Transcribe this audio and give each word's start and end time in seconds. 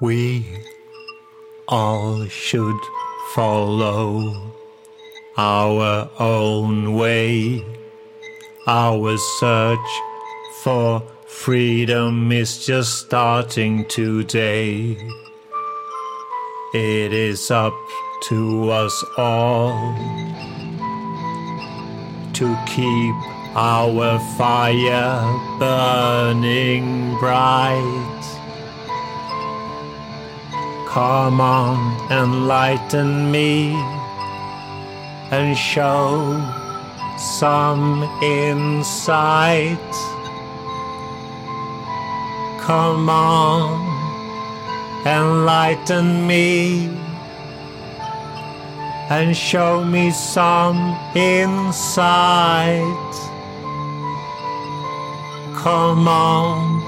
We 0.00 0.46
all 1.66 2.24
should 2.26 2.78
follow 3.34 4.52
our 5.36 6.08
own 6.20 6.94
way. 6.94 7.64
Our 8.68 9.18
search 9.18 9.90
for 10.62 11.02
freedom 11.26 12.30
is 12.30 12.64
just 12.64 13.06
starting 13.06 13.86
today. 13.86 14.96
It 16.74 17.12
is 17.12 17.50
up 17.50 17.74
to 18.28 18.70
us 18.70 19.04
all 19.16 19.96
to 22.34 22.56
keep 22.68 23.16
our 23.56 24.20
fire 24.36 25.58
burning 25.58 27.18
bright. 27.18 28.37
Come 30.90 31.38
on, 31.38 32.10
enlighten 32.10 33.30
me 33.30 33.74
and 35.30 35.56
show 35.56 36.40
some 37.18 38.04
insight. 38.22 39.92
Come 42.62 43.10
on, 43.10 43.84
enlighten 45.06 46.26
me 46.26 46.88
and 49.10 49.36
show 49.36 49.84
me 49.84 50.10
some 50.10 50.96
insight. 51.14 52.84
Come 55.54 56.08
on, 56.08 56.82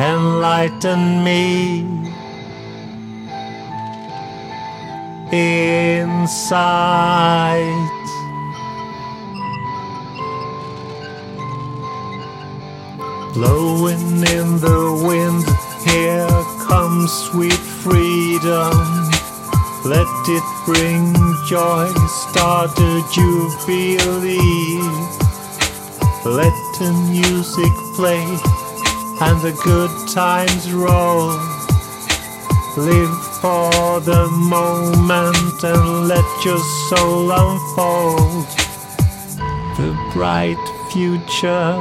enlighten 0.00 1.22
me. 1.22 2.21
Insight. 5.32 6.60
Blowing 13.32 14.26
in 14.28 14.60
the 14.60 15.02
wind, 15.08 15.44
here 15.88 16.28
comes 16.68 17.10
sweet 17.10 17.54
freedom. 17.54 18.76
Let 19.86 20.06
it 20.28 20.44
bring 20.66 21.14
joy, 21.46 21.88
start 22.06 22.78
a 22.78 23.02
jubilee. 23.14 24.82
Let 26.26 26.52
the 26.78 26.92
music 27.10 27.72
play 27.96 28.22
and 29.22 29.40
the 29.40 29.58
good 29.64 29.90
times 30.12 30.70
roll. 30.70 31.32
Live 32.76 33.21
for 33.42 33.98
the 33.98 34.28
moment 34.30 35.64
and 35.64 36.06
let 36.06 36.44
your 36.44 36.60
soul 36.88 37.28
unfold. 37.32 38.46
The 39.76 39.90
bright 40.14 40.62
future 40.92 41.74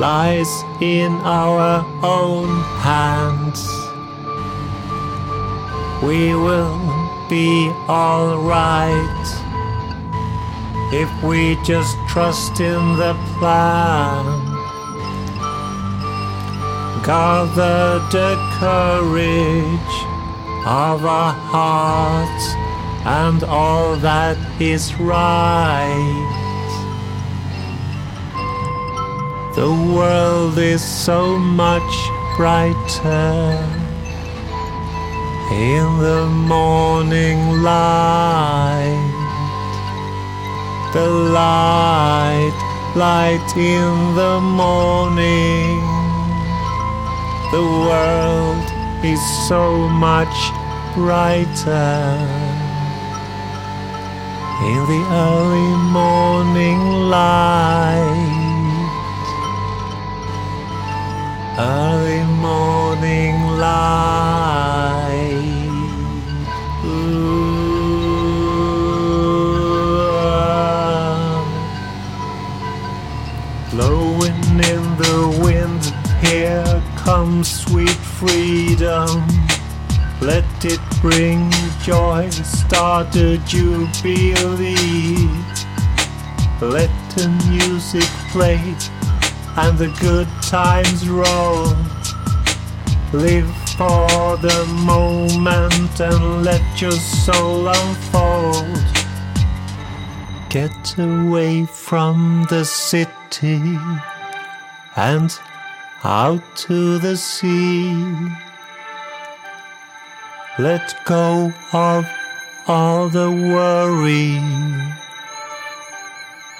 lies 0.00 0.64
in 0.80 1.12
our 1.20 1.84
own 2.02 2.48
hands. 2.80 3.60
We 6.02 6.34
will 6.34 6.80
be 7.28 7.68
alright 7.86 9.26
if 10.94 11.10
we 11.22 11.56
just 11.62 11.94
trust 12.08 12.58
in 12.60 12.96
the 12.96 13.12
plan. 13.38 14.49
Gather 17.04 17.98
the 18.10 18.36
courage 18.58 19.94
of 20.66 21.04
our 21.06 21.32
hearts 21.32 22.54
and 23.06 23.42
all 23.44 23.96
that 23.96 24.36
is 24.60 24.94
right. 25.00 26.36
The 29.56 29.70
world 29.94 30.58
is 30.58 30.82
so 30.82 31.38
much 31.38 31.92
brighter 32.36 33.58
in 35.50 35.98
the 35.98 36.26
morning 36.26 37.62
light. 37.62 39.16
The 40.92 41.08
light, 41.08 42.92
light 42.94 43.56
in 43.56 44.14
the 44.14 44.40
morning. 44.40 45.89
The 47.50 47.60
world 47.60 48.64
is 49.04 49.20
so 49.48 49.88
much 49.88 50.36
brighter 50.94 52.16
in 54.62 54.80
the 54.86 55.02
early 55.10 55.74
morning 55.90 56.78
light. 57.10 58.06
Early 61.58 62.22
morning 62.38 63.34
light. 63.58 63.90
Blowing 73.72 74.40
in 74.70 74.82
the 75.02 75.40
wind, 75.42 75.82
here 76.22 76.80
comes 77.04 77.48
sweet 77.64 78.00
freedom. 78.18 79.26
Let 80.20 80.44
it 80.64 80.80
bring 81.00 81.50
joy, 81.82 82.28
start 82.30 83.16
a 83.16 83.38
jubilee. 83.38 85.28
Let 86.60 86.90
the 87.16 87.28
music 87.48 88.08
play 88.30 88.60
and 89.56 89.78
the 89.78 89.88
good 90.00 90.28
times 90.42 91.08
roll. 91.08 91.74
Live 93.12 93.50
for 93.78 94.36
the 94.36 94.66
moment 94.84 96.00
and 96.00 96.44
let 96.44 96.80
your 96.80 96.92
soul 96.92 97.68
unfold. 97.68 98.84
Get 100.50 100.98
away 100.98 101.64
from 101.64 102.46
the 102.50 102.64
city 102.64 103.78
and 104.96 105.30
out 106.04 106.42
to 106.56 106.98
the 106.98 107.16
sea. 107.16 107.94
Let 110.58 110.94
go 111.04 111.52
of 111.72 112.06
all 112.66 113.08
the 113.08 113.30
worry 113.30 114.40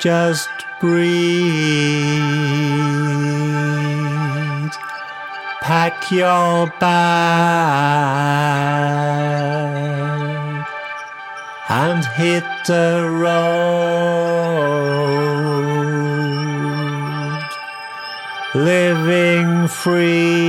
Just 0.00 0.48
breathe. 0.80 1.20
Pack 5.70 6.10
your 6.10 6.66
bag 6.80 6.90
and 11.68 12.04
hit 12.18 12.42
the 12.66 13.06
road, 13.22 13.38
living 18.52 19.68
free. 19.68 20.40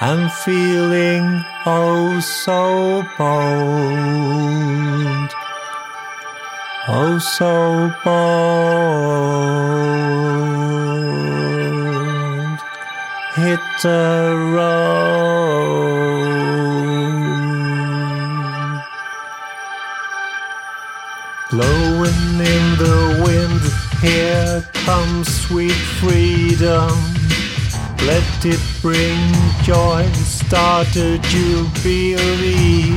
And 0.00 0.30
feeling 0.30 1.42
oh 1.66 2.20
so 2.20 3.02
bold, 3.18 5.30
oh 6.86 7.18
so 7.18 7.90
bold. 8.04 8.91
The. 13.82 14.22
Blowing 21.50 22.38
in 22.38 22.78
the 22.78 23.22
wind, 23.24 23.60
here 24.00 24.62
comes 24.84 25.34
sweet 25.46 25.72
freedom. 25.72 26.92
Let 28.06 28.22
it 28.44 28.60
bring 28.80 29.18
joy, 29.64 30.06
start 30.12 30.94
a 30.94 31.18
jubilee. 31.18 32.96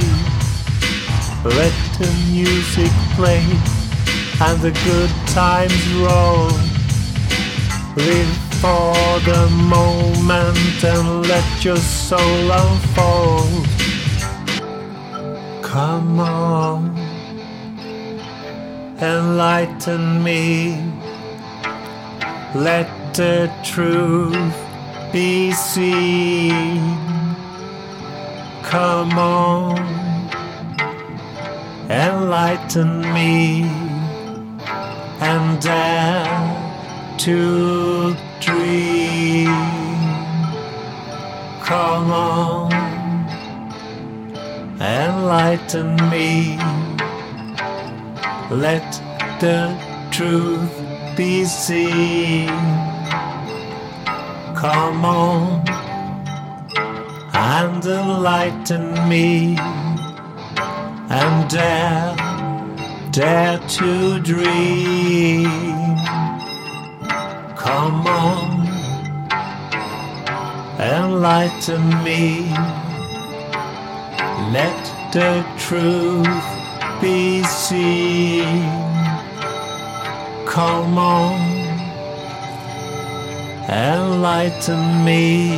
Let 1.44 1.74
the 1.98 2.12
music 2.30 2.92
play 3.16 3.44
and 4.40 4.62
the 4.62 4.72
good 4.86 5.10
times 5.34 5.94
roll. 5.96 6.52
Live 7.96 8.45
for 8.62 8.94
the 9.22 9.50
moment 9.50 10.84
and 10.84 11.28
let 11.28 11.66
your 11.66 11.78
soul 11.78 12.52
unfold. 12.52 13.68
Come 15.64 16.20
on, 16.20 16.96
enlighten 19.02 20.24
me. 20.24 20.82
Let 22.54 22.90
the 23.14 23.52
truth 23.64 24.58
be 25.12 25.52
seen. 25.52 26.98
Come 28.64 29.18
on, 29.18 29.78
enlighten 31.90 33.02
me 33.14 33.64
and 35.20 35.62
dare 35.62 36.66
to 37.18 38.16
Come 41.66 42.12
on, 42.12 42.72
enlighten 44.80 45.96
me. 46.12 46.58
Let 48.52 49.02
the 49.40 49.76
truth 50.12 51.18
be 51.18 51.44
seen. 51.46 52.50
Come 54.56 55.06
on 55.06 55.68
and 57.34 57.84
enlighten 57.84 59.10
me 59.10 59.58
and 61.10 61.50
dare, 61.50 62.16
dare 63.12 63.58
to 63.58 64.20
dream. 64.20 65.85
Enlighten 71.26 72.04
me. 72.04 72.52
Let 74.54 75.12
the 75.12 75.44
truth 75.58 76.46
be 77.02 77.42
seen. 77.42 78.62
Come 80.46 81.00
on, 81.00 81.40
enlighten 83.68 85.04
me. 85.04 85.58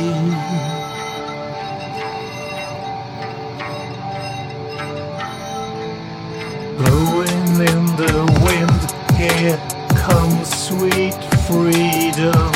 Blowing 6.78 7.48
in 7.68 7.84
the 8.02 8.14
wind, 8.42 9.18
here 9.20 9.60
comes 9.98 10.48
sweet 10.48 11.18
freedom. 11.46 12.52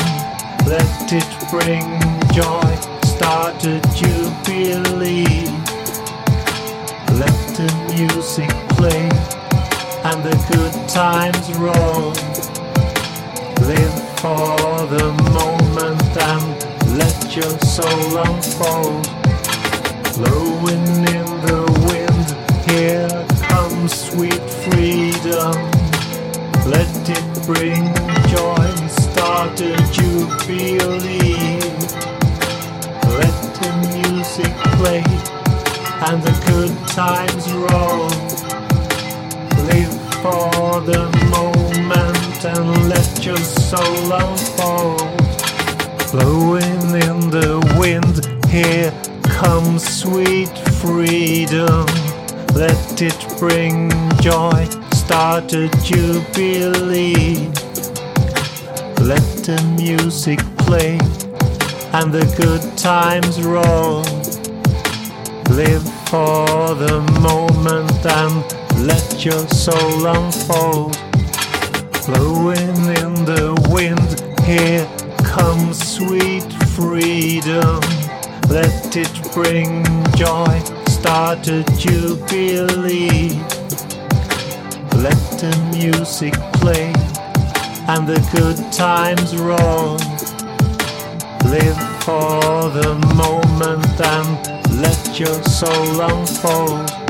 Let 0.65 1.13
it 1.13 1.29
bring 1.51 1.85
joy, 2.33 2.72
start 3.63 4.01
you 4.01 4.17
believe? 4.43 5.47
Let 7.15 7.39
the 7.55 7.69
music 7.95 8.49
play 8.75 9.07
and 10.03 10.19
the 10.21 10.35
good 10.51 10.75
times 10.89 11.47
roll. 11.55 12.11
Live 13.65 13.97
for 14.19 14.85
the 14.95 15.07
moment 15.31 16.17
and 16.31 16.97
let 16.97 17.35
your 17.37 17.57
soul 17.59 18.17
unfold. 18.17 19.07
Blowing 20.17 20.85
in 21.15 21.27
the 21.45 21.72
for 40.73 40.81
the 40.81 41.05
moment 41.29 42.45
and 42.45 42.89
let 42.89 43.23
your 43.23 43.37
soul 43.37 44.11
unfold. 44.11 45.01
Blowing 46.11 46.85
in 47.07 47.29
the 47.29 47.59
wind, 47.77 48.25
here 48.47 48.91
comes 49.37 49.83
sweet 49.87 50.57
freedom. 50.81 51.85
Let 52.55 53.01
it 53.03 53.19
bring 53.37 53.91
joy, 54.19 54.65
start 54.93 55.53
a 55.53 55.69
jubilee. 55.83 57.51
Let 59.11 59.27
the 59.45 59.61
music 59.77 60.39
play 60.65 60.97
and 61.93 62.11
the 62.11 62.25
good 62.41 62.63
times 62.79 63.39
roll. 63.43 64.01
Live 65.55 65.87
for 66.09 66.73
the 66.73 67.01
moment 67.21 68.05
and 68.07 68.62
let 68.79 69.23
your 69.25 69.47
soul 69.49 70.05
unfold. 70.05 70.97
Blowing 72.05 72.77
in 73.01 73.25
the 73.25 73.53
wind, 73.69 74.21
here 74.45 74.85
comes 75.23 75.77
sweet 75.95 76.51
freedom. 76.75 77.79
Let 78.49 78.95
it 78.95 79.33
bring 79.33 79.83
joy 80.15 80.83
start 81.03 81.45
a 81.49 81.63
jubilee. 81.77 83.27
Let 85.03 85.21
the 85.37 85.53
music 85.73 86.33
play 86.53 86.93
and 87.89 88.07
the 88.07 88.21
good 88.31 88.71
times 88.71 89.35
roll. 89.35 89.97
Live 91.51 91.77
for 92.05 92.69
the 92.69 92.95
moment 93.15 93.99
and 93.99 94.81
let 94.81 95.19
your 95.19 95.43
soul 95.43 95.99
unfold. 95.99 97.02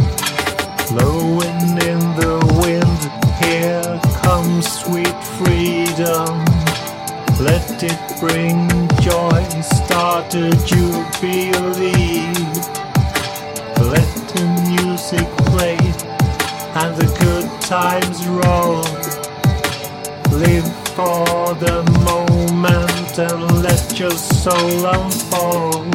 Blowing 0.90 1.62
in 1.92 2.00
the 2.20 2.36
wind, 2.62 3.00
here 3.44 4.00
comes 4.22 4.66
sweet 4.72 5.18
freedom. 5.38 6.34
Let 7.40 7.84
it 7.84 8.00
bring 8.20 8.68
joy, 9.02 9.44
start 9.62 10.34
a 10.36 10.52
jubilee. 10.66 12.34
Let 13.94 14.12
the 14.34 14.46
music 14.70 15.28
play 15.52 15.78
and 16.76 16.96
the 16.96 17.10
good 17.20 17.48
times 17.62 18.26
roll. 18.28 18.84
Live 20.40 20.70
for 20.96 21.54
the 21.56 21.84
moment 22.04 23.18
and 23.20 23.64
let 23.64 24.00
your 24.00 24.12
soul 24.12 24.86
unfold. 24.86 25.92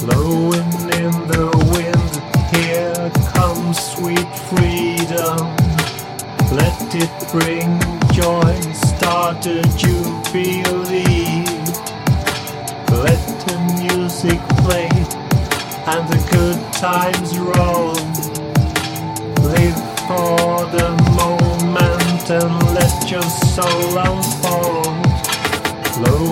Blowing 0.00 0.72
in 0.98 1.12
the 1.28 1.50
wind, 1.72 1.99
here 2.52 3.10
comes 3.34 3.78
sweet 3.78 4.30
freedom. 4.50 5.38
Let 6.52 6.94
it 6.94 7.14
bring 7.30 7.78
joy, 8.12 8.54
start 8.72 9.46
a 9.46 9.62
jubilee. 9.78 11.44
Let 13.06 13.22
the 13.46 13.56
music 13.78 14.40
play 14.64 14.90
and 15.86 16.08
the 16.08 16.20
good 16.30 16.60
times 16.74 17.38
roll. 17.38 17.94
Live 19.54 19.80
for 20.08 20.66
the 20.76 20.90
moment 21.20 22.30
and 22.30 22.74
let 22.74 23.10
your 23.10 23.28
soul 23.54 23.98
unfold. 23.98 25.00
Blowing 25.96 26.29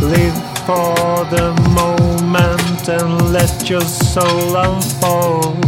Live 0.00 0.38
for 0.66 1.24
the 1.34 1.52
moment 1.74 2.88
and 2.88 3.32
let 3.32 3.68
your 3.68 3.80
soul 3.80 4.56
unfold. 4.56 5.64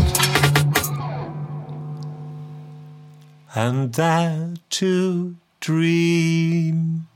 And 3.54 3.92
dare 3.92 4.54
to 4.70 5.36
dream. 5.60 7.06